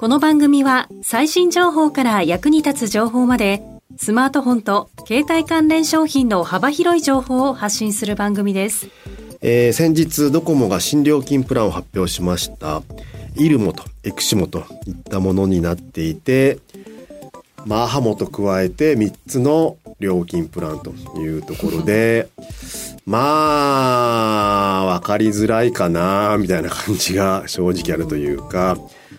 [0.00, 3.62] この番組は最新情報から役に立つ情報まで
[3.98, 8.88] スマートフォンと携帯関連商品の幅広い情報を発信する番組です。
[9.42, 12.80] えー、先日ドコモが新料金プランを発表しました。
[13.36, 16.60] イルモとエクシモといったものになっていて
[17.66, 22.30] マーハモと加えて3つの料金プランというところで
[23.04, 24.49] まあ
[25.10, 28.78] かりづらいかなみたいな感じが正直あるというか。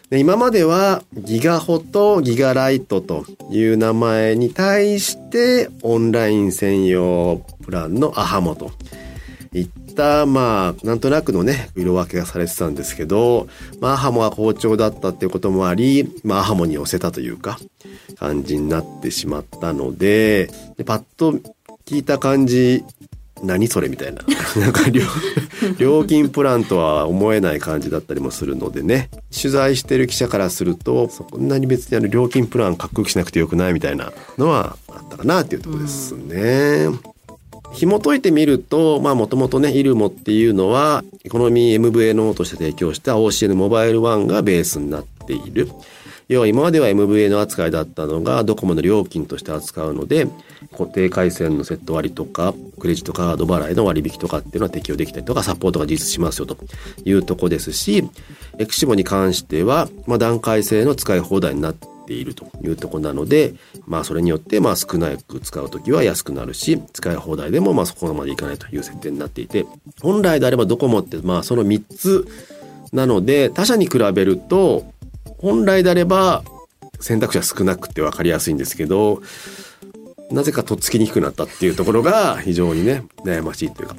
[0.09, 8.71] で今まではギガホとギガライトという名前に対してオンライン専用プランのアハモと。
[9.53, 13.49] いったまあなんとなくのね色分けがされてたんですけど、
[13.81, 17.59] まあ、アハモが好調だったっていうこともあり、まあ、アハモに寄せたというか
[18.17, 21.33] 感じになってしまったのででパッと
[21.85, 22.85] 聞いた感じ
[23.43, 24.21] 何それみたいな。
[24.59, 24.89] なんか
[25.77, 29.09] 料金プランとは思えない感じだったりもするのでね。
[29.35, 36.87] 取材してる記者からすると、そんなに別にあの料金プランかっこよくしなくてよくないみたいなのはあったかなっていうとこですね。
[37.73, 45.69] 紐解いてみると、まあもともとね、イルモっていうのは、エコノミー MVNO として提供した OCN モバイル1がベースになっている。
[46.31, 50.27] 要は今までは MVA の扱いだったのがドコモの料金として扱うので
[50.71, 56.57] 固定回線のセット割とかクレジットカード払いの割引とかっていうのは適用できたりとかサポートが実施しますよと
[57.03, 58.09] いうとこですし
[58.59, 63.53] エクシモに関しては、まあ、段階制の使い放題になっているというとこなので、
[63.85, 69.65] まあそれによってまあ少なく使う時は安くなるし、使い放題でもまあそこまでいかないという設定になっていて、
[70.01, 72.27] 本来であればドコモってまあその3つ
[72.91, 74.90] なので他社に比べると
[75.41, 76.43] 本来であれば
[76.99, 79.21] 選択肢は少なくて分かりやすいんですけど
[80.31, 83.95] なぜかとっつきにくくなったっていうところが非常にね悩ましいというか。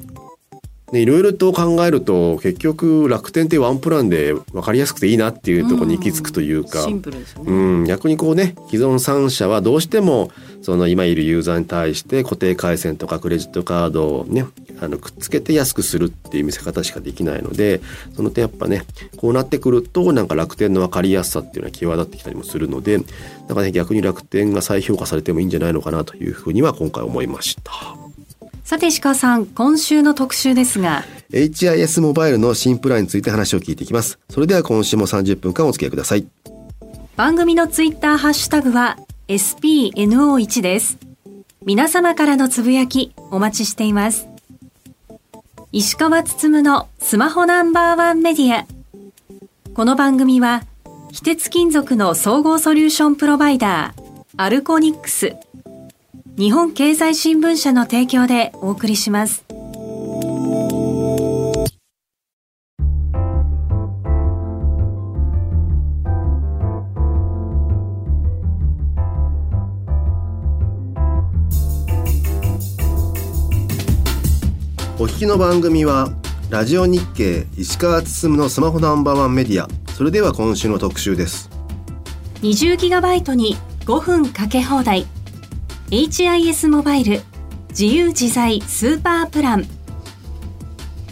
[0.99, 10.29] いろいろと考えると結局楽天ってワンプランで分かりやすくていいなっていうところに行き着くというか、うん、逆にこうね既存3社はどうしても
[10.61, 14.45] その今いるユーザーに対して固定回線とかクレジットカードをね
[14.83, 17.81] あのくっつけて安くするっていう見せ方しかできないので
[18.15, 18.83] その点やっぱね
[19.17, 23.07] こうなってくるとなんか楽天の分かりやすさっていうのは際立ってきたりもするのでなん
[23.55, 27.71] かね逆に楽天が再評価されてもいいんじゃないのかなというふうには今回思いました。
[28.63, 31.03] さて石川さん今週の特集ですが。
[31.31, 34.19] HIS モバイルの新プランについて話を聞いていきます。
[34.29, 36.27] それでは今週も30分間お付き合いください。
[37.15, 40.97] 番組のツイッターハッシュタグは SPNO1 です。
[41.65, 44.32] 皆様からのつぶやきお待ちしています
[45.75, 48.67] 石川つつむのスマホナンバーワンメディア
[49.73, 50.61] この番組は
[51.11, 54.03] 非鉄金属の総合ソリューションプロバイダー
[54.37, 55.33] アルコニックス
[56.37, 59.45] 日本経済新聞社の提供でお送りします。
[74.99, 76.09] お聞きの番組は
[76.51, 79.67] ラジオ日経石川進のスマホナンバーワンメディア。
[79.93, 81.49] それでは今週の特集です。
[82.43, 85.07] 20GB に5分かけ放題。
[85.89, 87.21] HIS モバイル
[87.69, 89.65] 自由自在スーパープラン。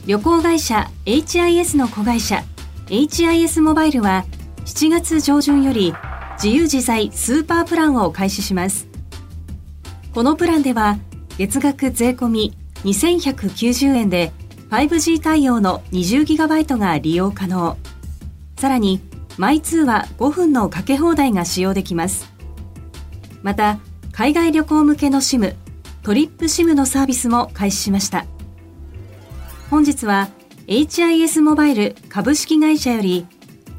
[0.06, 2.44] 旅行会社 HIS の子会社。
[2.86, 4.26] HIS モバイルは
[4.66, 5.96] 7月上旬より
[6.36, 8.88] 自由自在スーパープランを開始します。
[10.14, 11.00] このプランでは
[11.40, 14.32] 月額税込2190円で
[14.70, 17.78] 5G 対応の 20GB が利用可能。
[18.58, 19.02] さらに
[19.38, 22.32] マイ通話5分のかけ放題が使用できます。
[23.42, 23.80] また
[24.12, 25.56] 海外旅行向けの SIM
[26.04, 28.26] トリップ SIM のサービスも開始しました。
[29.70, 30.30] 本日は
[30.68, 33.26] HIS モバイル株式会社より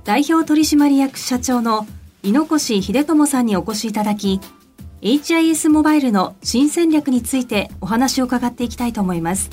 [0.04, 1.86] 代表取締役社長の
[2.22, 4.40] 井越秀友さんにお越しいただき
[5.02, 9.50] HIS モバイルの新戦略についてお話を伺っていきたいと思います。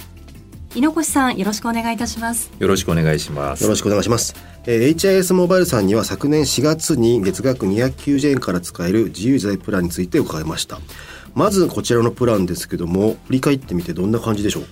[0.76, 2.52] 井越さんよろしくお願いいたします。
[2.60, 3.64] よろしくお願いします。
[3.64, 4.36] よろしくお願いします。
[4.68, 10.78] えー、HIS モバイルさんには昨年4月に月額290円から使える自由自在プランについて伺いました。
[11.34, 14.64] まずこちらのプランですけども振り返ってみてどんな感じでしょう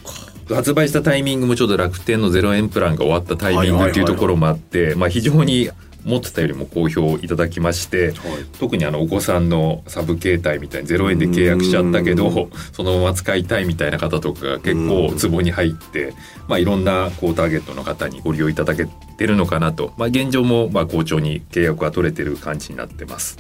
[0.47, 0.56] か？
[0.56, 5.71] 発売したタイミングもちょうど楽天の0円プランが終わったタイミングっていうところもあって、まあ、非常に
[6.05, 8.13] 思ってたよりも好評いただきまして、
[8.59, 16.13] 特にあのお子さんのサブ携帯みたいに0円で契約しちゃったけどそのまま使いたいみたいな方とかが結構ツボに入って、
[16.47, 23.38] まあ、いろんなこうターゲットの方にご利用いただけてるのかなと、まあ、現状もまあ好調に契約が取れてる感じになってます。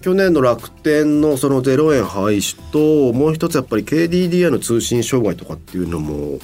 [0.00, 6.40] 去年の楽天のその0円廃止ともう一つやっぱり KDDI の通信障害とかっていうのも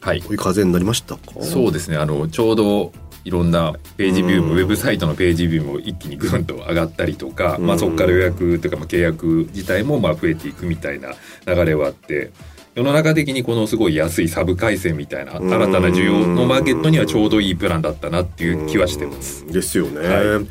[0.00, 1.42] はい、追い風になりましたか？
[1.42, 1.98] そうですね。
[1.98, 2.90] あのちょうど
[3.24, 11.12] いろんなページビューもウェブサイトのページビューも一気にぐんと上がったりとか、まあ、そこから予約とかまあ契約自体もまあ増えていくみたいな
[11.46, 12.30] 流れはあって
[12.74, 19.46] 世の中的にこのすごい安いサブ回線みたいな新たな需要のマーケットにはちょうどいいプランだったなっていう気はしてます。
[19.46, 20.00] ですよね。
[20.00, 20.46] はい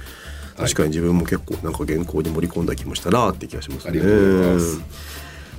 [0.59, 3.91] 確かに自分も結構なんか原稿に盛り込んだ気もしたなって気がしますね。
[3.91, 4.81] ありがとうございます。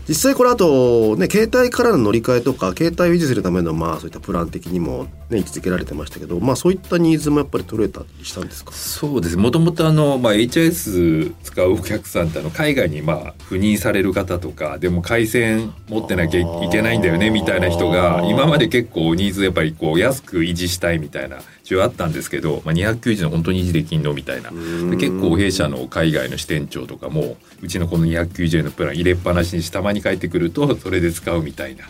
[0.08, 8.72] 実際これあとね携帯からの乗り換えとか携帯を維持するためのまあそういったプラン的にもね位置づけられてましたけどまあそういったニーズもやっぱり取れたりしたんですか？
[8.72, 9.36] そうです。
[9.36, 21.38] もともとあの、まあ、HIS 使うお客さんってあの海外にまあ赴任される方とかでも回線持ってなきゃいけないんだよねみたいな人が今まで結構ニーズやっぱりこう安く維持したいみたいな
[21.70, 24.50] 需要あったんですけど、まあ、290の本当に維持できんのみたいな。
[24.50, 31.84] 結構弊社の海外の支店長とかもうちのこの290円のプラン入れっぱなしにしたまに帰ってくるとそれで使うみたいな、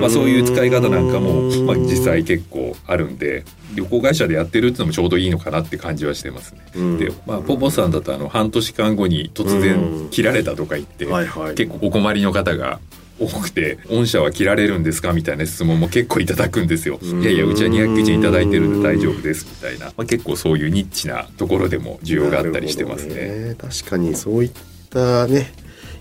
[0.00, 6.98] まあ、そういう使い方なんかも、まあ、実際結構あるんで旅行会社でやってるっていうのもちょうどいいのかなって感じはしてますね。
[6.98, 12.80] で、まあ、ポポさんだとあの半年間後に突然切られたとか言って、はいはい、結構お困りの方が
[13.26, 16.98] 多くて「御社は切られるんですか?」みたいな質問も結構いただくんですよ。
[17.02, 23.14] いやいやうちは290円いただいてるんで大丈夫ですみたいな、まあ、結構そういうニッチなところでも需要があったりしてますね。
[23.14, 24.50] ね確かにそういっ
[24.90, 25.52] たね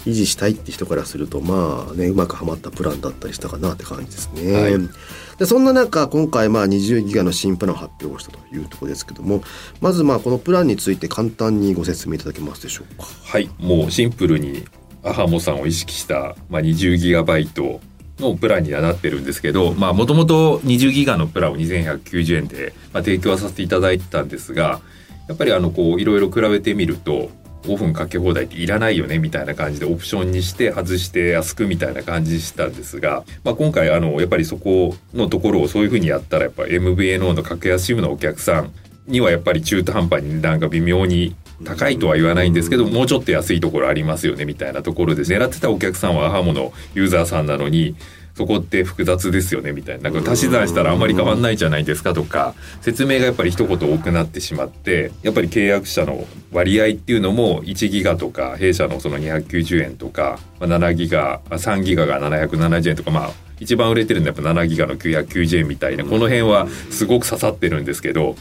[0.06, 4.54] 維持したいって人からするとまあねうまくはまったプランだったりしたかなって感じですね。
[4.54, 4.90] はい、
[5.38, 9.44] でそんな中今回まあ20ギガの新プランを発表したというところですけども
[9.80, 13.08] まずまあこのプランについて簡単にご説明いただけますでしょうか？
[13.24, 14.64] はいもうシンプルに
[15.04, 17.80] アハモさんを意識した、まあ、20ギガバイト
[18.20, 24.82] のプランにはなってるんですけどもともと20ギガのプランを2190円で、まあ、提供はさせていただいてたんですが
[25.28, 27.30] やっぱりあのこういろいろ比べてみると
[27.64, 38.72] 5分かけ放題っていらないよねみたいな感じでオプションにして外して安くみたいな感じしたんですが、まあ、今回あのやっぱりそこのところをそういうふうにやったらやっぱ MVNO の格安 SIM のお客さん
[39.08, 47.96] にはやっぱり中途半端に値段が微妙に高いとは言わないんですけどもうちょっと安いところありますよねみたいなところで狙ってたお客さんはアハモのユーザーさんなのに
[48.36, 50.10] そこって複雑ですよねみたいな。
[50.10, 68.36] なんか足し算したらあんまり変わんないじゃないですかとか説明がやっぱり一言多くなってしまってやっぱり契約者の割合っていうのも1ギガとか弊社のその290円とか7ギガ3ギガが770円とかまあ一番売れてるのはやっぱ7ギガの990円みたいなこの辺はすごく刺さってるんですけど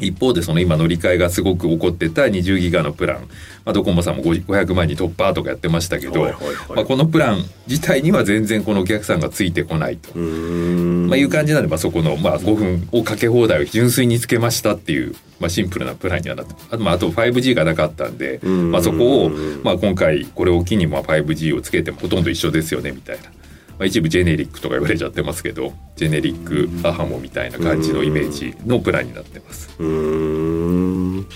[0.00, 3.22] 一方でその今乗り換えがすごく起こってた20ギガのプラン、
[3.64, 10.18] まあ、ドコモさんも500万に突破とかやってましたけど、まあ、このプラン自体には全然このお客さんがついてこないと。
[10.18, 19.30] まあ、いう感じなので、そこのまあ5分をかけ放題を純粋につけましたっていう、まあ、シンプルなプランにはなってあと,、まあ、あと 5G がなかったんで、まあ、そこを、
[19.62, 23.37] まあ、今回これを機にまあ 5G をつけてもほとんど一緒ですよねみたいな。
[23.78, 29.70] まあ、一部ジェネリックとか言われちゃってますけどジェネリックアハモみたいな感じのイメージのプランになってます。
[29.78, 31.26] うん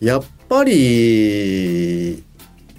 [0.00, 2.22] やっぱり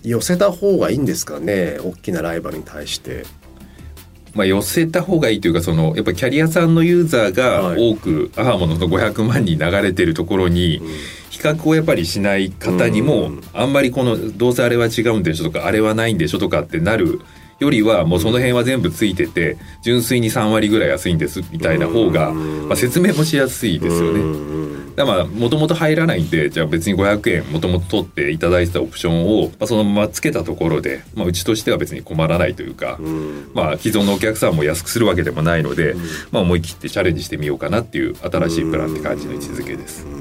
[0.04, 3.26] 寄せた方がいいんですかね大きなライバルに対して。
[4.34, 10.82] まあ、寄せた方がいいというかそのやっぱキャリアさんのユーザーが多く、アハモの500万に流れてるところに、
[11.30, 17.20] 比較をやっぱりしない方にも、あんまりこのどうせあれは違うんでしょとかあれはないんでしょとかってなる
[17.62, 24.52] よりはもうその辺は全部ついてて純粋に3割ぐらい安いんですみたいな方が、まあ、説明もしやすいですよね。
[24.96, 33.00] だからもともと入らないんでじゃあ別に500円もともと取っていただいてたオプションを、まあ、そのままつけたところで、まあ、うちとしては別に困らないというか、
[33.54, 35.96] まあ、既存のお客さんも安くするわけでもないので、
[36.32, 40.21] まあ、思い切ってチャレンジしてみようかなっていう新しいプランって感じの位置づけです。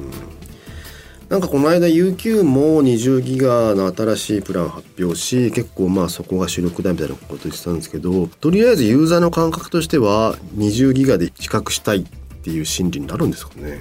[1.30, 12.04] なんかこの間 UQ も20ギガの新しいプランを発表し結構まあそこが主力だみたいなこと言ってたんですけどとりあえずユーザーの感覚としては20ギガで比較したいっ
[12.42, 13.78] ていう心理になるんですかね？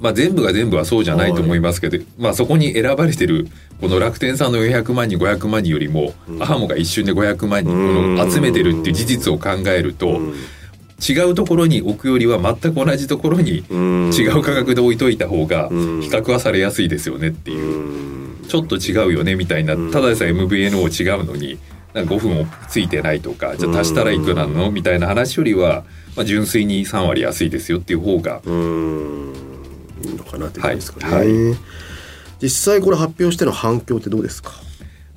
[0.00, 3.48] まあ、全部が全部はそうじゃないと思いますけど、はい、まあ、そこに選ばれてる
[3.80, 10.20] この楽天さんの400万人500万人よりも、アハモが一瞬で500万人集めてるっていう事実を考えると、
[11.06, 15.74] 違うところに置くよりは全く同じところに違う価格で置いといた方が比
[16.08, 18.46] 較はされやすいですよねっていう。
[18.48, 19.76] ちょっと違うよねみたいな。
[19.92, 21.58] ただでさえ MVNO 違うのに
[21.94, 24.70] なんか5分ついてないとかじゃあ足したらいくらなの？
[24.70, 25.84] みたいな話よりは、
[26.16, 31.50] まあ、純粋に3割安いですよっていう方がかなということですかね、はい。
[31.50, 31.56] は
[32.40, 34.52] 実際これ発表しての反響ってどうですか？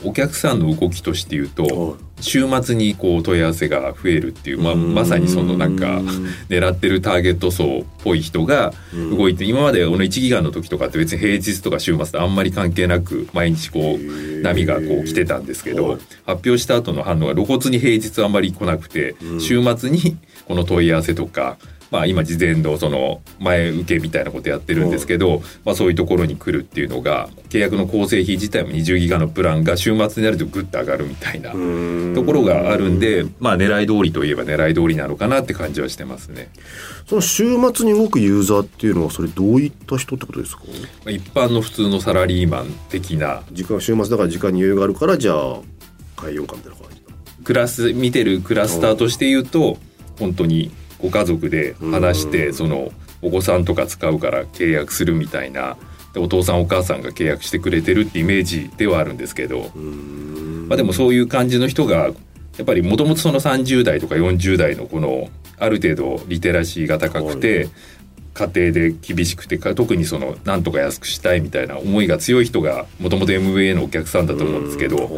[0.03, 1.69] お客さんの動きとして言うはい。
[1.69, 6.01] と週末にこう問い合わせが増えるっていう、まあ、まさにそのなんか
[6.49, 15.99] 狙ってるターゲット層っぽい人が動いて今までこの1ギガの時とかって別に平日とか週末とあんまり関係なく毎日こう波がこう来てたんですけどはい。
[16.25, 20.17] 発表した後の反応が露骨に平日あんまり来なくて週末に
[20.47, 21.57] この問い合わせとか
[21.91, 36.49] まあ今事前のその前受けみたいなことやってるんですけどまあそういうところに来るっていうのが契約の構成費自体も20ギガのプランが週末になるとグッと上がるみたいなところがあるんでまあ狙い通りといえば狙い通りなのかなって感じはしてますね。
[37.07, 40.63] その週末に動くユーザーっていうのはそれどういった人ってことですか？
[40.65, 40.71] ま
[41.07, 43.43] あ一般の普通のサラリーマン的な。
[43.51, 45.57] 時間週末だから時間に余裕があるからじゃあ
[46.21, 47.01] 変えようかみたいな感じ
[47.43, 49.77] クラス見てるクラスターとして言うと
[50.19, 50.71] 本当に
[51.01, 52.91] ご家族で話してその
[53.21, 55.77] お子さんとか使うから契約するみたいな
[56.13, 59.69] でお父さんお母さんが契約してくれてるってイメージではあるんですけど、
[60.67, 62.09] まあ、でもそういう感じの人が
[62.57, 67.69] やっぱりもともとその30代とか40代のこのある程度リテラシーが高くて
[68.33, 75.09] 家庭で厳しくてか特にそのなんとか安くしたいみたいな思いが強い人がもともと MBA のお客さんだと思うんですけど。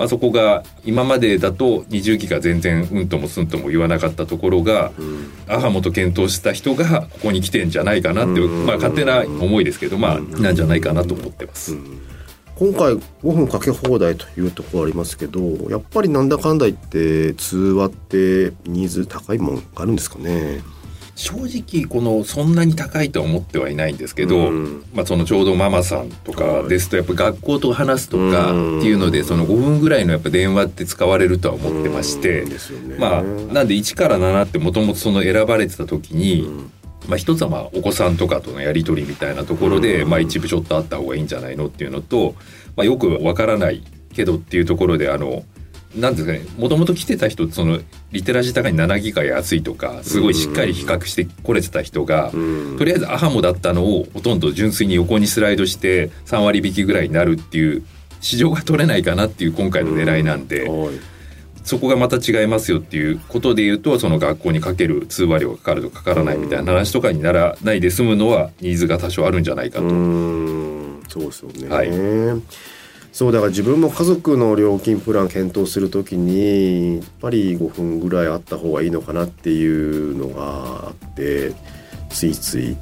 [0.00, 4.92] まあ、そこが今までだと20ギガ全然うんともすんとも言わなかったところが、
[5.46, 11.76] アハモと検討した人がここに来てんじゃないかなっていう、まあ、勝手な思いですけど、まあ、なんじゃないかなと思ってます。
[12.54, 15.40] 今回5分かけ放題というところありますけど
[15.70, 20.62] やっぱりなんだかんだ言って通話ってニーズ高いもんがあるんですかね
[21.20, 24.84] 正直このそんなに高いとは思ってはいないんですけど、うん。
[24.94, 32.88] まあ、そのちょうどママさんとかですとやっぱ学校と話すとかっていうのでその5分ぐらいのやっぱ電話って使われるとは思ってましてうん。
[32.88, 32.96] ね。
[32.98, 36.48] まあなんで1から7ってもともとその選ばれてた時に、
[37.06, 42.34] まあ、一つはまあお子さんとかとのやり取りみたいなところで、まあ、一部ちょっとあった方がいいんじゃないのっていうのと、
[42.76, 43.82] まあ、よくわからない
[44.14, 45.44] けどっていうところであの
[45.94, 47.80] なんですかねもともと来てた人その
[48.12, 52.76] リテラシー高い7ギガ安いとかすごいしっかり比較してこれてた人が、ん。
[52.78, 57.84] とりあえずアハモだったのをほとんど純粋に横にスライドして3割引きぐらいになるっていう
[58.20, 61.00] 市場が取れないかなっていう今回の狙いなんで、はい。
[61.64, 69.84] そこがまた違いますよっていうことで言うとその学校にかける通話料がかかるとかからないみたいな話とかにならないで済むのはニーズが多少あるんじゃないかと。
[69.84, 71.02] うーん。
[71.08, 71.90] そうですよね、はい
[73.12, 81.52] そうだから自分も家族の料金プラン検討するときにやっぱり5分ぐらいあった方がいいのかなっていうのがあって
[82.08, 82.76] ついつい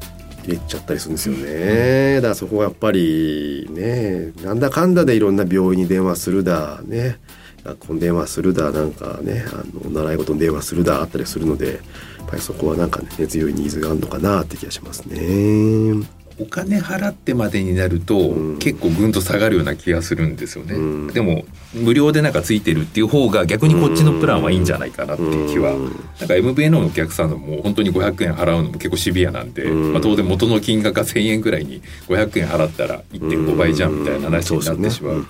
[0.45, 7.19] 入れちゃったりするんですよね、だからそこはやっぱりねなんだかんだでいろんな病院に電話するだね
[7.65, 16.07] 学校に電話するだなんかねあの習い事に電話するだあったりするのでやっぱりそこはなんかね根強いニーズがあるのかなって気がしますね。
[16.41, 18.59] お金払ってまでになると、ん。
[18.59, 21.07] 結構ぐんと下がるような気がするんですよね、うん。
[21.09, 25.85] でも無料でなんかついてるっていう方が逆にこっちのプランはいいんじゃないかなっていう気は、うん。
[25.85, 29.93] なんか MVNO のお客さんのもう本当に500円払うのも結構シビアなんで、うん。
[29.93, 35.27] まあ、当然元の金額が1000円ぐらいに500円払ったら1.5倍じゃんみたいな話になってしまう。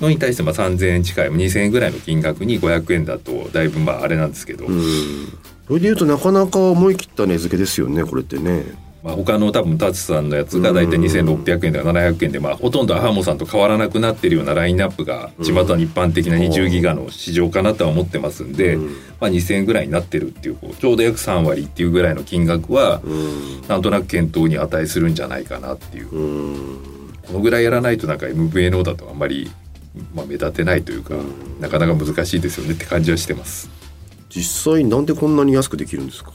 [0.00, 4.82] のに対してまあ3000円近い2000円ぐらいの金額に500円だとだいぶまああれなんですけど、うん。
[5.66, 8.85] それでいうとなかなか思い切った値付けですよねこれってね。
[9.06, 18.86] まあ、他の多分タツさんのやつが大体2600円とか700円で、まあ、ほとんどアハモさんと変わらなくなってるようなラインナップが巷に一般的な20ギガの市場かなとは思ってますんで、うん。
[19.20, 23.62] まあ、2000円ぐらいになってるっていうちょうど約3割っていうぐらいの金額はうん。
[23.68, 26.08] なんとなく検討に値するんじゃないかなっていう。
[26.10, 27.12] うん。
[27.28, 29.48] このぐらいやらないとなんか MVNO だとあんまり、
[30.16, 31.14] まあ、目立てないというか
[31.60, 33.70] なかなか難しいですよねって感じはしてます。
[34.30, 36.32] 実際なんでこんなに安くできるんですか？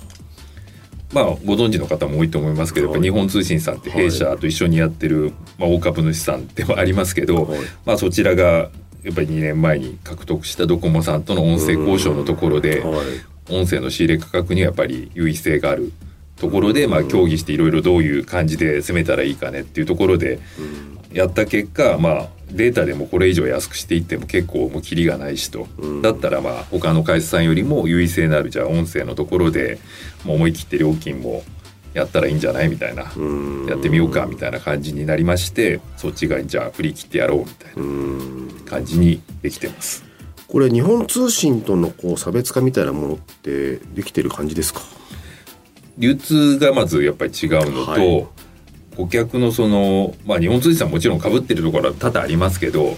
[1.13, 7.59] まあ、ご存知の方も多いと思いますけど、やっぱ日本通信さんって弊社と一緒にやってる、まあ、大株主さんでもありますけど、はい。
[7.85, 8.69] まあ、そちらが
[9.03, 13.05] やっぱり2年前に獲得したドコモさんとの音声交渉のところで、はい。
[13.49, 15.91] 音声の仕入れ価格にはやっぱり優位性がある
[16.37, 20.39] ところで、まあ、協議していろいろどういう感じで攻めたらいいかねっていうところで
[21.13, 25.67] やった結果、まあ、データでもこれ以上安くしていっても結構もうキリがないしと、
[26.01, 29.79] だったらまあ他の会社さんよりも優位性のあるじゃあ音声のところで
[30.25, 31.43] もう思い切って料金も
[31.93, 33.65] やったらいいんじゃないみたいな、うん。
[33.67, 38.47] やってみようかみたいな感じになりましてそっち側にじゃあ振り切ってやろうみたいうん。
[38.47, 40.03] な感じにできてます。
[40.47, 44.81] これ日本通信とのこう差別化みたいなものってできてる感じですか？
[45.97, 48.27] 流通がまずやっぱり違うのと、はい
[48.95, 52.97] 顧客のその、まあ、日本通信さんもちろん被ってるところは多々ありますけど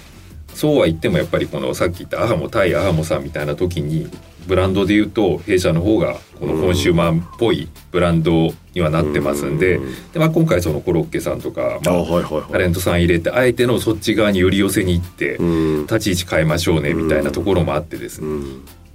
[0.54, 4.10] そうは言ってもやっぱりこのさっき言ったアハモ対アハモさんみたいな時に
[4.48, 9.80] ブランドで言うと弊社の方がこのコンシューマーっぽいブランドにはなってますんで
[10.12, 15.38] で、まあ、今回そのコロッケさんとか、まあ、タレントさん入れてあえてのそっち側に寄り寄せに行って
[15.84, 18.28] 立ち位置変えましょうねみたいなところもあってですね。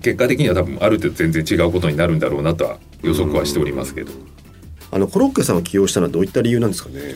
[0.03, 4.13] 結果的には多分ある程度全然違うことになるんだろうなとは予測はしておりますけど。
[4.91, 7.15] あのコロッケさんを起用したのはどういった理由なんですかね？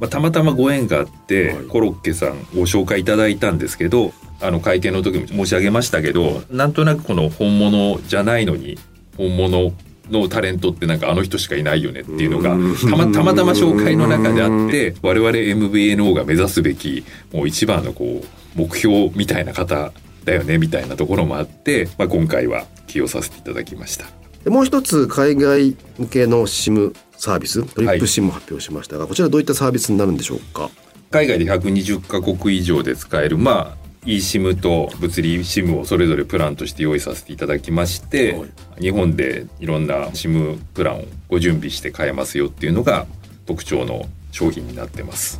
[0.00, 8.78] まあ、たまたまご縁があって、はい、コロッケさんご紹介いただいたんですけどあの会見の時も申し上げましたけど、はい、なんとなくこの本物じゃないのに
[9.18, 9.72] 本物
[10.10, 12.56] のタレントってなんかあの人しかいないよねっていうのが
[12.90, 19.92] たまたまたま紹介の中であって我々 MVNO が目指すべきもう一番のこう目標みたいな方
[20.24, 24.06] だよねみたいなところもあって、まあ、今回は起用させていただきました。
[24.50, 30.70] もう一つ海外向けの SIM サービストリップ SIM を発表しましたが、はい、こちらどういったサービスになるんでしょうか？
[31.10, 38.46] 海外で120カ国以上で使えるまあ eSIM と物理 SIM をそれぞれプランとして用意させていただきまして、は
[38.78, 43.06] い、日本でいろんな SIM プランをご準備して買えますよっていうのが
[43.44, 45.38] 特徴の商品になってます。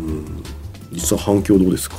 [0.92, 1.96] 実は反響どうですか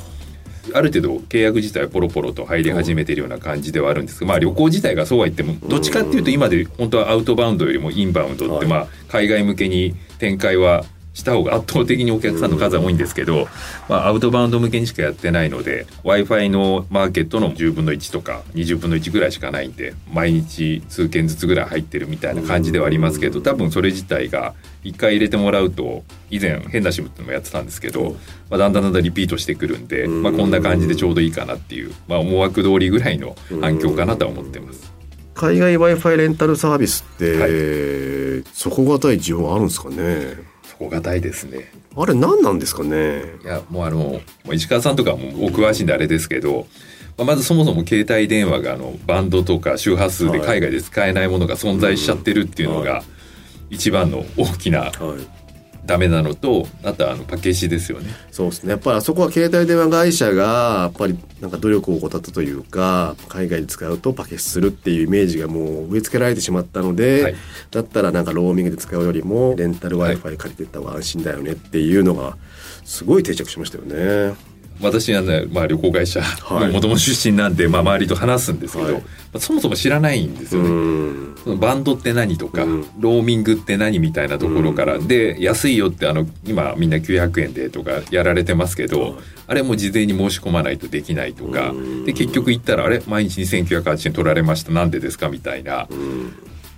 [0.73, 13.47] ある程度契約自体はポロポロと入り始めているような感じではあるんですが、まあ、旅行自体がそうは言ってもどっちかっていうと今で本当はアウトバウンドよりもインバウンドってまあ海外向けに展開はした方が圧倒的にお客さんの数は多いんですけど、
[13.89, 24.53] まあ、アウトバウンド向けにしかやってないので w i f i のマーケットの10分の1とか20分の1ぐらいしかないんで毎日数件ずつぐらい入ってるみたいな感じではありますけど多分それ自体が
[24.83, 28.15] 1回入れてもらうと以前変なシムっていうのもやってたんですけど、
[28.49, 34.91] まあ、だんだんだんだんリピートしてくるんで、まあ、こんな感じでちょうどいいかなっていう、まあ、思惑通りぐらいの反響かなとは思ってます。
[35.33, 40.50] 海外 w i f i レンタルサービスって、はい、底堅い需要あるんですかね？
[40.89, 41.71] 底堅いですね。
[41.95, 43.23] あれ何なんですかね？
[43.43, 44.21] いやもうあの
[44.51, 46.67] 石川さんとかもお詳しいんであれですけど
[47.17, 53.03] まずそもそも携帯電話があのバンドとか周波数で海外で使えないものが存在しちゃってるっていうのが
[53.69, 54.91] 一番の大きな
[55.91, 58.09] ダメなのとあとはあのパッケージですよね。
[58.31, 58.71] そうですね。
[58.71, 67.35] やっぱりあそこは携帯電話会社がやっぱりなんか努力を怠ったというか海外で使うとパケするっていうイメージがもう植え付けられてしまったので、はい、
[67.71, 72.37] だったらなんかローミングで使うよりもレンタル w i f i 借りてった方が安心だよねっていうのが
[72.85, 74.50] すごい定着しましたよね。
[74.81, 81.31] 私はね、まあ、旅行会社もともと出身なんで、まあ、周りと話すんですけど、はい、まあ、そもそも知らないんですよね。
[81.43, 82.61] そのバンドって何とか、
[82.99, 91.73] ローミングって何みたいなところから、で安いよってあの今みんな900円でとかやられてますけど、あれも事前に申し込まないとできないとか、
[92.05, 93.01] で結局行ったらあれ？
[93.07, 94.71] 毎日2980円取られました。
[94.71, 95.29] なんでですか？
[95.29, 95.87] みたいな、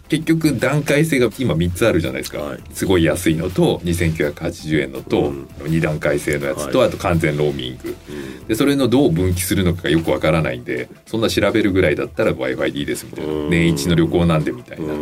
[0.09, 8.11] 結局段階性が今3つあるじゃないですか、はい、すごい安いのと2980円のと、うん、2段階制のやつと、はい、あと完全ローミング、う
[8.43, 14.93] ん、でそれのどう分岐するのかがよくわからないんでそんな調べるぐらいだったら w i f i でいいですみたいな、うん、年一の旅行なんでみたいな、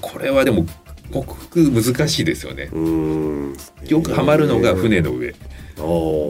[0.00, 0.66] これはでも
[1.12, 2.70] 克服難しいですよね。
[3.86, 5.34] よくハマるのが船の上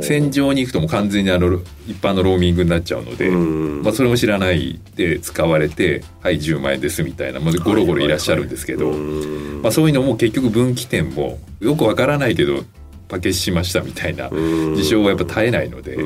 [0.02, 12.64] 戦場に行くとも完全にあの一般のローミングになっちゃうので、まあ、それも知らないで使われて「はい10万円です」みたいな、まあ、ゴロゴロいらっしゃるんですけど、まあ、そういうのも結局分岐点もよくわからないけど
[13.08, 15.98] パケしましたみたいな事象はやっぱ絶えないので。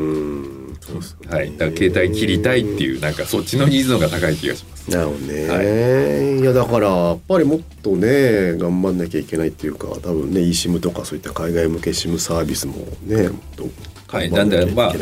[1.29, 4.76] はい、だから携帯切りたいっていうなんかそっちのニーズのが高い気がします。
[4.89, 13.65] なるほどね、はい、いやだからやっぱりもっとね頑張んなきゃいけないっていうか多分ね eSIM とかそういった海外向け SIM サービスもねもっと
[14.09, 14.95] はい、なんで、まあ、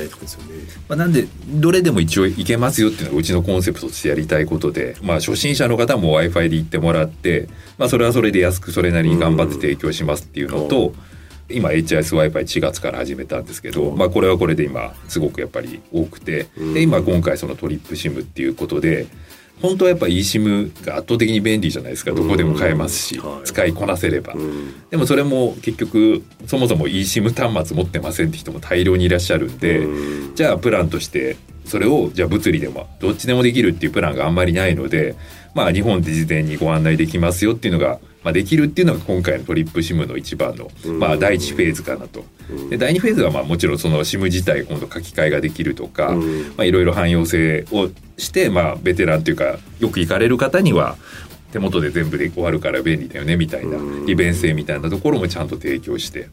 [0.88, 10.94] まあ、なんで、どれでも一応いけますよっていうのがうちのコンセプトとしてやりたいことで、まあ、初心者の方も Wi-Fi で行ってもらって、まあ、それはそれで安くそれなりに頑張って提供しますっていうのと、うん
[11.48, 19.06] 今 HISWi-Fi4 月から始めたんですけど、まあ、これはこれで今すごくやっぱり多くてで今今回そのトリップ SIM っていうことで
[19.62, 22.12] 本当はやっぱ eSIM が圧倒的に便利じゃないですか。
[22.12, 24.34] どこでも買えますし、使いこなせれば、
[24.90, 29.86] でもそれも結局そもそも eSIM 端末持ってませんって人も大量にいらっしゃるんで、
[30.34, 35.14] じゃあプランとしてそれをじゃあ物理でもどっちでもできるっていうプランがあんまりないので
[35.54, 42.24] まあ日本で事前にご案内できますよっていうのがまあ、できるっていうのが今回のトリップシムの一番の、まあ、第一フェーズかなと。
[42.70, 46.12] で第二フェーズはまあもちろんそのシム自体今度書き換えができるとか、
[46.56, 50.96] まあ、いろいろ汎用性をして、まあ、ベテランというかよく行かれる方には
[51.52, 56.28] 手元で全部で終わるから便利だよねみたいな利便性みたいなところもちゃんと提供して、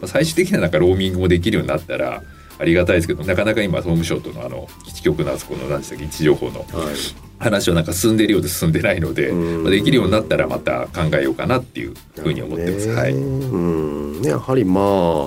[0.00, 2.22] まあ、最終的にはなんかローミングもできるようになったら
[2.64, 6.64] ありがたいですけどなかなか今総務省とのあの基地局のあそこの何でしたっけ位置情報の
[7.38, 12.88] 話はなんか進んでるようで進んでないので、まあ、できるようになったらまた考えようかなっていうふうに思ってます。
[12.88, 14.80] はい、うんねやはりま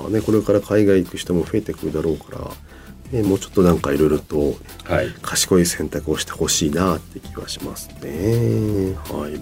[0.07, 2.55] あねこれから海外行く人も増えてくるだろうか
[3.11, 4.55] らねもうちょっとなんかいろいろと
[4.87, 5.13] はい。
[5.21, 8.95] 賢い選択をしてほしいなって気がしますね。
[9.09, 9.39] はい。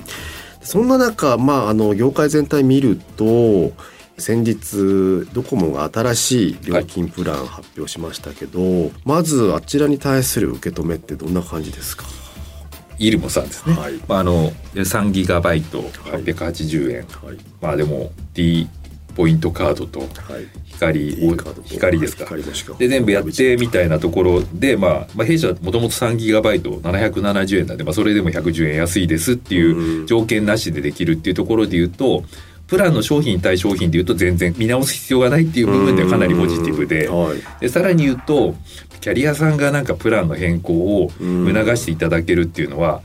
[0.62, 3.71] そんな中、まあ、あの、業界全体見ると、
[4.17, 12.06] 先日、ドコモが新しい料金プラン発表しましたけど、まずあちらに対する受け止めってどんな感じですか？
[12.97, 13.75] イルモさんですね。
[13.75, 13.99] はい。
[14.08, 16.97] まあ、あの、3ギガバイト880円。
[17.28, 17.38] はい。
[17.62, 18.69] まあでも D
[19.17, 20.10] ポイントカードとはい。
[20.69, 22.25] 光ですか。
[22.78, 30.08] で全部やってみたいなところで、まあ、まあ弊社はもともと3ギガバイト770円なんで、まあ、それでも110円安いですっていううん。
[30.08, 32.23] 条件なしでできるっていうところで言うと
[32.67, 37.08] プランの商品対商品で言うと全然見直す必要がないっていう部分ではかなりポジティブで。
[37.08, 37.62] はい。
[37.62, 38.56] でさらに言うと
[39.01, 43.01] キャリアさんがなんかプランの変更をうん促していただけるっていうのは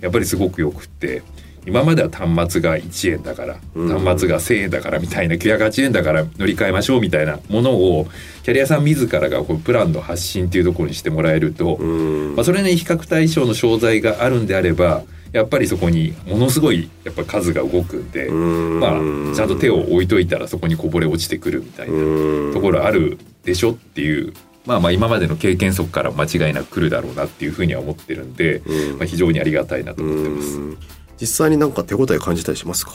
[0.00, 1.22] やっぱりすごくよくって
[1.66, 3.98] 今までは端末が1円だからうん。
[3.98, 8.06] 端末が1,000円だからみたいな908円だから乗り換えましょうみたいなものを
[8.42, 12.36] キャリアさん自らがこうプランの発信っていうところにしてもらえると、うん。
[12.36, 24.32] まあ、それに比較対象の商材があるんであればやっぱりそこにものすごいやっぱ数が動くんで、うんまあ、ちゃんと手を置いといたらそこにこぼれ落ちてくるみたいなうんところあるでしょっていう。
[24.66, 30.58] まあまあ今までの経験則から間違いなく来るだろうなっていうふうには思ってるんで、うんまあ、非常にありがたいなと思ってます。
[30.58, 30.78] うん
[31.18, 32.92] 実際になんか手応え感じたりしますか？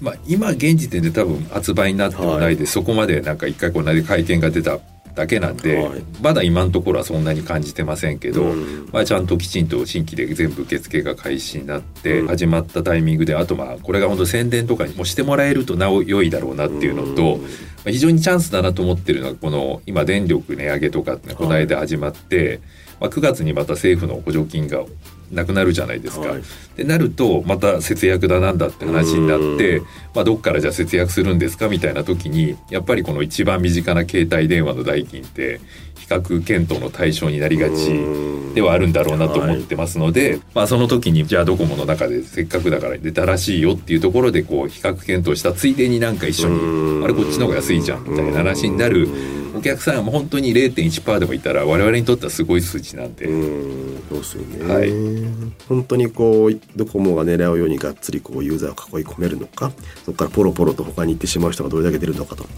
[0.00, 4.78] まあ、今現時点で多分発売になってもないで、そこまでなんか一回この間会見が出た
[5.14, 6.04] だけなんで、はい。
[6.22, 8.88] まだ今のところはそんなに感じてませんけど、うん。
[8.92, 12.28] まあ、ちゃんときちんと新規で全部受付が開始になってうん。
[12.28, 17.40] 始まったタイミングであとまあこれが本当宣伝とかにもしてもらえるとなお良いだろうなっていうのと、うん。
[17.42, 17.48] まあ
[17.84, 22.60] 非常にチャンスだなと思ってるのはこの今電力値上げとかってこの間始まって、
[23.00, 24.84] まあ、9月にまた政府の補助金が
[25.32, 26.28] なくなるじゃないですか。
[26.28, 26.40] はい。
[26.40, 26.42] っ
[26.76, 35.60] てなるとまた節約だなんだって話になってうん、まあ、どっからじゃあ節約するんですかみたいな時にやっぱりこの一番身近な携帯電話の代金って
[35.98, 37.92] 比較検討の対象になりがち
[38.54, 47.00] ではあるんだろうなと思ってますので、まあ、その時にじゃあドコモの中でせっかくだから出たらしいよっていうところでこう比較検討したついでになんか一緒うん。
[47.00, 49.08] にあれこっちの方が安いいじゃんみたいな話になる
[49.54, 53.26] お客さんも本当に0.1%でもいたら我々にとってはすごい数値なんで。
[53.26, 54.90] うんそうですよね、はい。
[55.68, 59.72] 本当にこうドコモが狙うようにがっつりこうユーザーを囲い込めるのか
[60.04, 62.48] そこからポロポロと他に行ってしまう人がどれだけ出るのかとは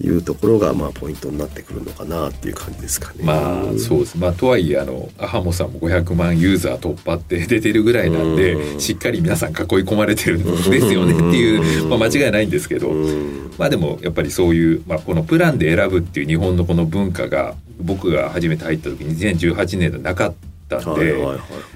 [0.00, 0.06] い。
[0.06, 3.24] いうところがまあポイントになってくるのかなっていう感じですかね。
[3.24, 4.18] まあそうです。
[4.18, 8.80] まあとはいえあのアハモさんも500万ユーザー突破って 出てるぐらいなんでうん。
[8.80, 12.88] しっかり皆さん囲い込まれてるん ですよねっていうまあ間違いないんですけど。
[12.90, 13.50] うん。
[13.58, 20.34] まあでもやっぱりそういうまあこのプランで選ぶっていう日本のこの文化が僕が初めて入った時に2018年でなかっ
[20.68, 21.14] たんで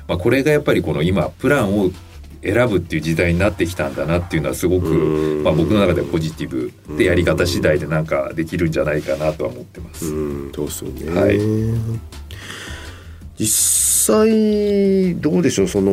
[0.06, 1.90] まあこれがやっぱりこの今プランを
[2.42, 5.44] 選ぶっていう時代になってきたんだなっていうのはすごくうん。
[5.44, 10.06] まあ僕の中ではポジティブでやり方次第でなんかできるんじゃないかなとは思ってます。
[10.06, 11.20] うん、そうですよね。
[11.20, 11.38] はい。
[13.38, 15.90] 実際どうでしょうその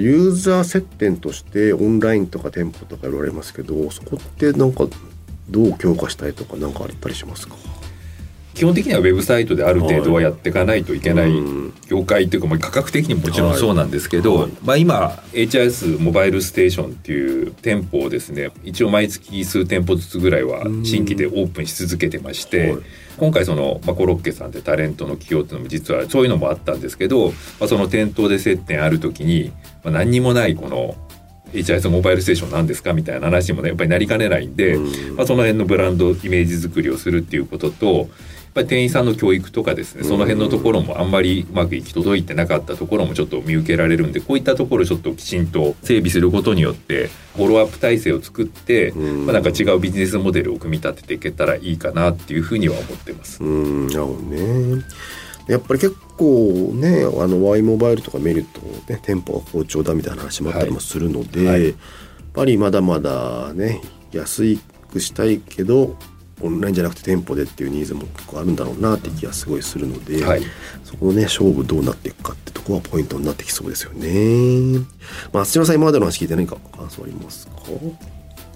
[0.00, 4.86] ユーザー接点としてオンラインとか店舗とか言われますけどそこってなんか
[5.48, 7.54] どう強化したいとかなんかあったりしますか？
[8.54, 11.74] 基本的にはウェブサイトである程度はやっていかないといけないうん。
[11.88, 22.82] 業界っていうかまあ価格的にももちろんそうなんですけど、はいまあ、今 HIS モバイルステーションっていう店舗をですね一応毎月数店舗ずつぐらいは新規でオープンし続けてまして、はい。
[23.16, 29.52] 今回その、まあ、コロッケさんってタレントの起用っていうのも実はそういうのもあったんですけど、まあ、その店頭で接点ある時に、
[29.84, 30.96] まあ、何にもないこの
[31.52, 35.16] HIS モバイルステーションなんですかみたいな話にもねやっぱりなりかねないんで、うん。
[35.16, 38.08] まあ、その辺のブランドイメージ作りをするっていうことと
[38.54, 49.26] ぱり店員さんの教育とかですねその辺のところもあんまりうまく行き届いてなかったところもちょっと見受けられるんでこういったところをちょっときちんと整備することによってフォローアップ体制を作って、うん。
[49.26, 53.42] まあ、なんか違うビジネスモデルを組み立てていけたらいいかなっていうふうには思ってます。
[53.42, 53.88] うん。
[53.88, 54.84] なるほどね。
[55.48, 61.58] やっぱり結構ねあの Y モバイルとか見ると、ね、店舗が好調だみたいな話もあったりもするので、はい。
[61.58, 61.66] はい。
[61.66, 61.74] やっ
[62.32, 64.56] ぱりまだまだね安
[64.92, 65.96] くしたいけど
[66.44, 70.42] オンラインじゃなくて店舗でっていうニーズも結構あるんだろうなって気がすごいするので、はい。
[70.84, 74.84] そこのね勝負どうなっていくかってとこはポイントになってきそうですよね。
[75.32, 77.54] まあ、土屋さん今までの話聞いて何か感想ありますか？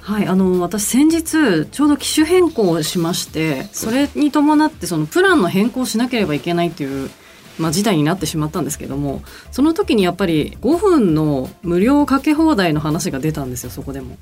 [0.00, 7.10] はい、あの私先日ちょうど機種変更をしましてそれに伴ってそのプランの変更をしなければいけないっていう、
[7.58, 14.16] まあ、事態になってしまったんですけどもその時にやっぱり5分の無料かけ放題の話が出たんですよそこでも。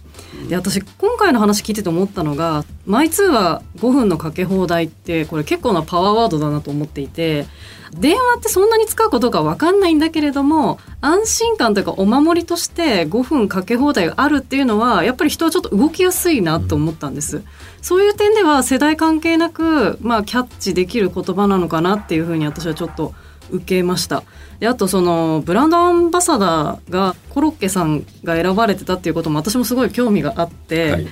[0.49, 7.46] で私今回の話聞いてて思ったのがマイ通話5分のかけ放題ってこれ結構なパワーワードだなと思っていて
[7.92, 17.42] 電話ってそんなに使うことか分かんないんだけれども安心感というかお守りとして5分かけ放題があるっていうのはやっぱり人はちょっと動きやすいなと思ったんです。
[17.81, 23.14] そういう点では世代関係なく、まあ、キャッチできる言葉なのかなっていうふうに私はちょっと
[23.50, 24.22] 受けました
[24.61, 31.06] であとそのブランドアンバサダーがコロッケさんが選ばれてたっていうことも私もすごい興味があって、はい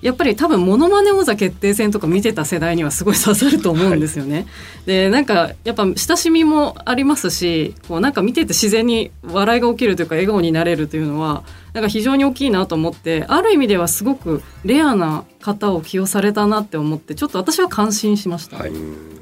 [0.00, 4.46] やっぱり多分モノマネ王座決定戦とか見てた世代にはすごい刺さると思うんですよね。
[4.86, 18.58] でなんかやっぱ親しみもありますしこうなんか見てて自然に笑いが起きるというか笑顔になれるというのはなんか非常に大きいなと思ってある意味ではすごくレアな方を起用されたなって思ってちょっと私は感心しました。
[18.58, 18.70] はい、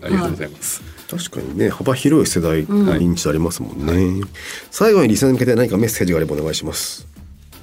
[0.02, 0.95] ありがとうございます。
[1.08, 4.24] 確かにね幅広い世代の認知ありますもんね、
[4.70, 7.06] 最後にリスナーに向けて何かメッセージがあればお願いします。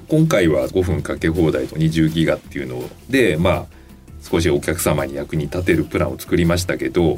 [0.08, 3.66] 今回は5分かけ放題と20ギガっていうのでまあ
[4.22, 7.18] 少しお客様に役に立てるプランを作りましたけど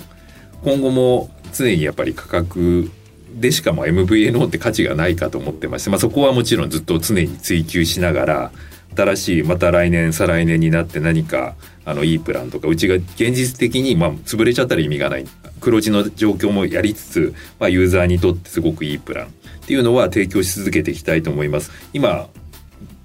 [0.64, 2.90] 今後も常にやっぱり価格
[3.36, 8.52] でしかも MVNO って価値がないかと思ってまして、まあ、そこはもちろんずっと常に追求しながら
[8.96, 11.56] 新しいまた来年再来年になって何か
[11.86, 15.26] あのいいプランとかうちが現実的にまあ潰れちゃったら意味がない
[15.60, 19.30] 黒字の状況もやりつつ、まあ、ユーザーにとってすごくいいプランっ
[19.68, 21.72] ていうのは提供し続けていきたいと思います。
[21.94, 22.28] 今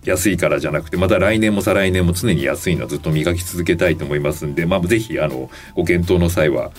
[0.04, 6.70] 安いからじゃなくてまた来年も再来年も常に安いのはずっと磨き続けたいと思いますんで、まあ、ぜひあのご検討の際は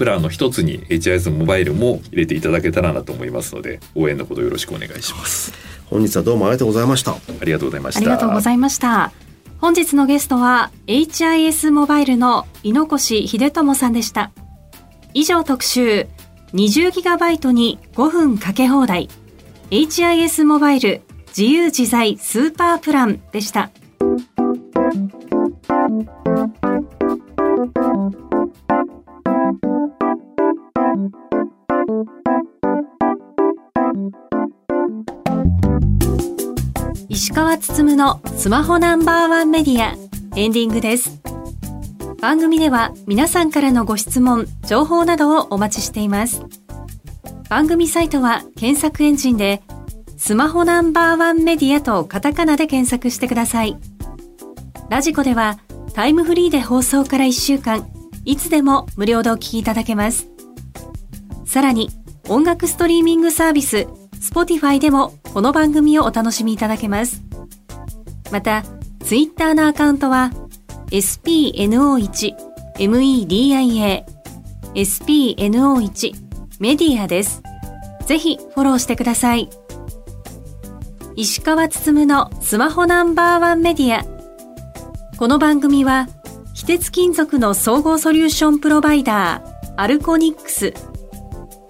[0.00, 5.52] プランの一つに HIS モバイルも入れていただけたらなと思いますので応援のほどよろしくお願いします。
[5.90, 8.00] 本日はどうもありがとうございましたありがとうございました。
[8.00, 9.12] ありがとうございました。
[9.58, 14.32] 本日のゲストは HIS モバイルの井ノ越秀友さんでした。
[15.12, 16.06] 以上特集
[16.54, 19.10] 20GB に5分かけ放題
[19.70, 23.70] HIS モバイル自由自在スーパープランでした。
[37.08, 39.94] 石川つつむのスマホナンバーワンメディア
[40.36, 41.20] エンディングです。
[42.20, 46.42] 番組では皆さんからのご質問、情報などをお待ちしています。
[47.48, 49.62] 番組サイトは検索エンジンで
[50.16, 53.76] スマホナンバーワンメディアとカタカナで検索してください。
[54.88, 55.58] ラジコでは
[55.94, 57.90] タイムフリーで放送から1週間、
[58.24, 60.29] いつでも無料でお聞きいただけます。
[61.50, 61.90] さらに
[62.28, 63.88] 音楽ストリーミングサービス
[64.20, 67.24] Spotify でもこの番組をお楽しみいただけます。
[68.30, 68.62] また、
[69.00, 70.30] Twitter のアカウントは
[70.92, 72.36] spno1
[72.76, 74.04] media
[74.74, 76.12] spno1
[76.60, 77.42] メディアです。
[78.06, 79.50] ぜひフォローしてください。
[81.16, 84.04] 石川つつむのスマホナンバーワンメディア。
[85.16, 86.06] この番組は、
[86.54, 90.74] 非鉄金属の総合ソリューションプロバイダー、アルコニックス、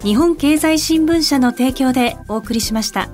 [0.03, 3.09] 日本経済新聞社の提供でお送りしました。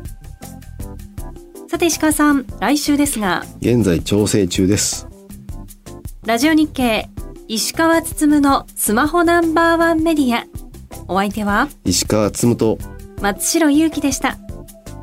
[1.67, 5.07] さて石川さん、来週ですが、現在調整中です
[6.25, 7.09] ラジオ日経、
[7.49, 10.45] 石川つつむのスマホナンバーワンメディア。
[11.09, 12.77] お相手は石川つむと
[13.21, 14.37] 松代ゆうきでした。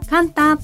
[0.08, 0.58] カンタ。